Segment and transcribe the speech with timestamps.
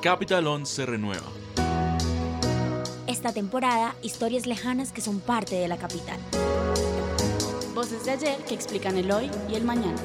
[0.00, 1.26] Capital 11 se renueva.
[3.06, 6.18] Esta temporada, historias lejanas que son parte de la capital.
[7.74, 10.00] Voces de ayer que explican el hoy y el mañana.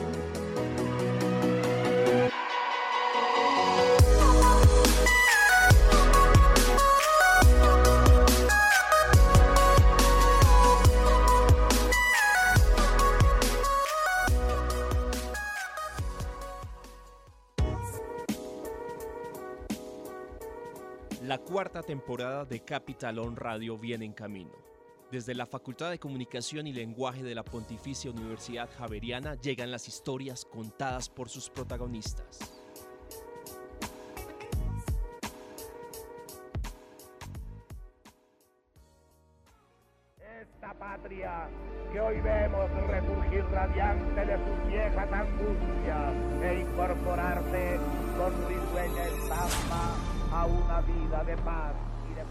[21.26, 24.52] La cuarta temporada de Capital On Radio viene en camino.
[25.10, 30.46] Desde la Facultad de Comunicación y Lenguaje de la Pontificia Universidad Javeriana llegan las historias
[30.46, 32.62] contadas por sus protagonistas.
[40.20, 41.50] Esta patria
[41.92, 47.80] que hoy vemos resurgir radiante de sus viejas angustias e incorporarse
[48.16, 51.74] con risueña estampa a una vida de paz
[52.12, 52.24] y de.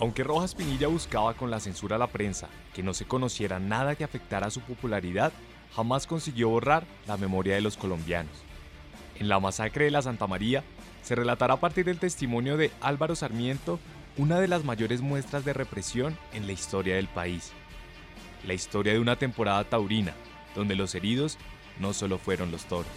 [0.00, 3.96] Aunque Rojas Pinilla buscaba con la censura a la prensa que no se conociera nada
[3.96, 5.32] que afectara su popularidad,
[5.74, 8.32] jamás consiguió borrar la memoria de los colombianos.
[9.18, 10.62] En la masacre de la Santa María
[11.02, 13.80] se relatará a partir del testimonio de Álvaro Sarmiento
[14.16, 17.52] una de las mayores muestras de represión en la historia del país.
[18.46, 20.12] La historia de una temporada taurina,
[20.54, 21.38] donde los heridos
[21.78, 22.92] no solo fueron los toros.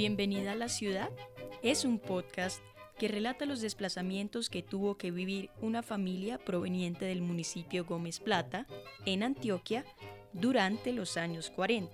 [0.00, 1.10] Bienvenida a la ciudad
[1.62, 2.62] es un podcast
[2.98, 8.66] que relata los desplazamientos que tuvo que vivir una familia proveniente del municipio Gómez Plata,
[9.04, 9.84] en Antioquia,
[10.32, 11.92] durante los años 40.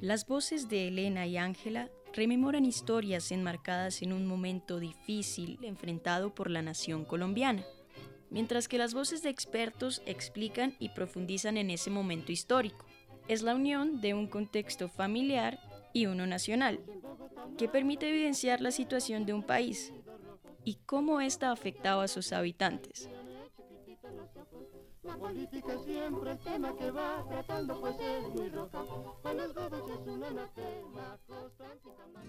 [0.00, 6.50] Las voces de Elena y Ángela rememoran historias enmarcadas en un momento difícil enfrentado por
[6.50, 7.64] la nación colombiana,
[8.28, 12.86] mientras que las voces de expertos explican y profundizan en ese momento histórico.
[13.28, 15.60] Es la unión de un contexto familiar
[15.94, 16.80] y uno nacional,
[17.56, 19.92] que permite evidenciar la situación de un país
[20.64, 23.08] y cómo ésta afectaba a sus habitantes.
[25.02, 28.82] La política siempre el tema que va tratando pues es muy roja.
[29.22, 32.24] Para los godos es un anatema constante y jamás-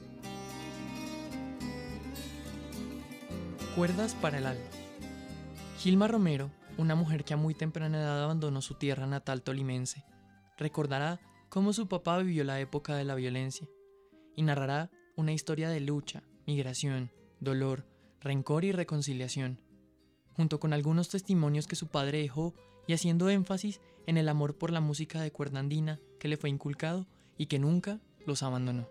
[3.76, 4.64] Cuerdas para el alma.
[5.80, 10.04] Gilma Romero, una mujer que a muy temprana edad abandonó su tierra natal tolimense,
[10.58, 11.20] recordará
[11.56, 13.66] cómo su papá vivió la época de la violencia
[14.36, 17.86] y narrará una historia de lucha, migración, dolor,
[18.20, 19.62] rencor y reconciliación,
[20.34, 22.54] junto con algunos testimonios que su padre dejó
[22.88, 26.50] y haciendo énfasis en el amor por la música de cuerda andina que le fue
[26.50, 27.08] inculcado
[27.38, 28.90] y que nunca los abandonó.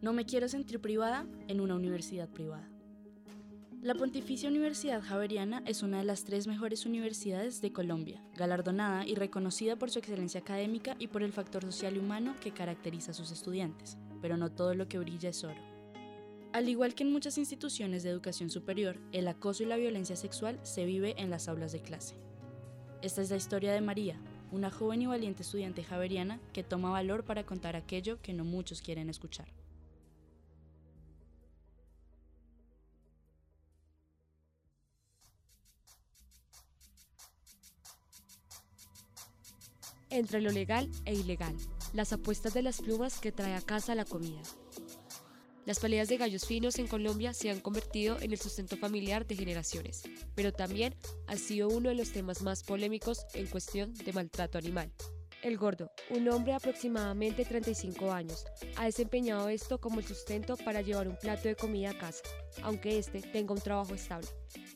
[0.00, 2.68] No me quiero sentir privada en una universidad privada.
[3.82, 9.16] La Pontificia Universidad Javeriana es una de las tres mejores universidades de Colombia, galardonada y
[9.16, 13.14] reconocida por su excelencia académica y por el factor social y humano que caracteriza a
[13.14, 15.60] sus estudiantes, pero no todo lo que brilla es oro.
[16.52, 20.60] Al igual que en muchas instituciones de educación superior, el acoso y la violencia sexual
[20.62, 22.14] se vive en las aulas de clase.
[23.02, 24.20] Esta es la historia de María,
[24.52, 28.80] una joven y valiente estudiante javeriana que toma valor para contar aquello que no muchos
[28.80, 29.48] quieren escuchar.
[40.10, 41.56] Entre lo legal e ilegal,
[41.92, 44.42] las apuestas de las plumas que trae a casa la comida.
[45.68, 49.36] Las peleas de gallos finos en Colombia se han convertido en el sustento familiar de
[49.36, 50.02] generaciones,
[50.34, 50.94] pero también
[51.26, 54.90] ha sido uno de los temas más polémicos en cuestión de maltrato animal.
[55.42, 58.44] El gordo, un hombre de aproximadamente 35 años,
[58.76, 62.22] ha desempeñado esto como el sustento para llevar un plato de comida a casa,
[62.62, 64.26] aunque éste tenga un trabajo estable,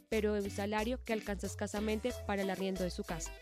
[0.09, 3.33] pero de un salario que alcanza escasamente para el arriendo de su casa.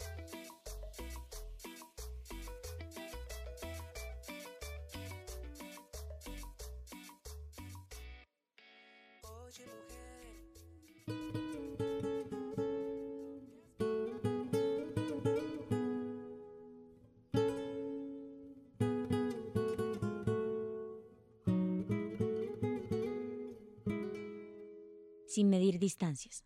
[25.31, 26.43] Sin medir distancias.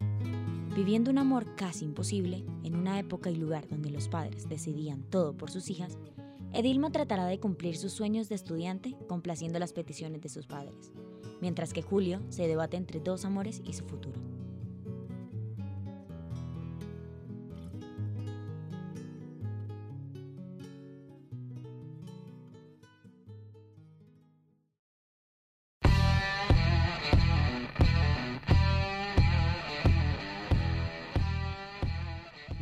[0.77, 5.35] Viviendo un amor casi imposible, en una época y lugar donde los padres decidían todo
[5.35, 5.97] por sus hijas,
[6.53, 10.93] Edilma tratará de cumplir sus sueños de estudiante complaciendo las peticiones de sus padres.
[11.41, 14.34] mientras que Julio se debate entre dos amores y su futuro.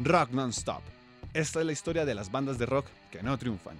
[0.04, 0.82] Rock Non-Stop.
[1.32, 3.78] Esta es la historia de las bandas de rock que no triunfan.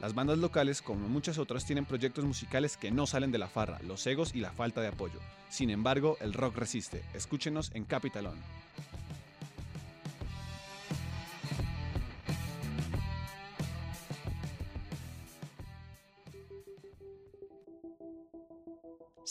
[0.00, 3.78] Las bandas locales, como muchas otras, tienen proyectos musicales que no salen de la farra,
[3.86, 5.18] los egos y la falta de apoyo.
[5.48, 7.02] Sin embargo, el rock resiste.
[7.14, 8.38] Escúchenos en Capitalón.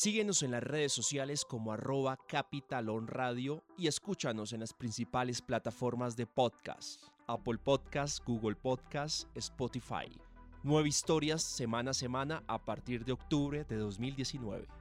[0.03, 6.17] Síguenos en las redes sociales como arroba Capitalón Radio y escúchanos en las principales plataformas
[6.17, 10.09] de podcast, Apple Podcast, Google Podcast, Spotify.
[10.63, 14.80] Nueve historias semana a semana a partir de octubre de 2019.